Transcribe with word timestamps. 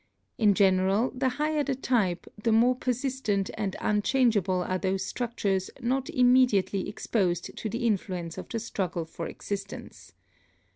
In 0.39 0.55
general 0.55 1.11
the 1.13 1.29
higher 1.37 1.63
the 1.63 1.75
type 1.75 2.25
the 2.41 2.51
more 2.51 2.73
persistent 2.73 3.51
and 3.53 3.75
unchangeable 3.79 4.63
are 4.63 4.79
those 4.79 5.05
struc 5.13 5.35
tures 5.35 5.69
not 5.79 6.09
immediately 6.09 6.89
exposed 6.89 7.55
to 7.55 7.69
the 7.69 7.85
influence 7.85 8.39
of 8.39 8.49
the 8.49 8.57
struggle 8.57 9.05
for 9.05 9.27
existence. 9.27 10.13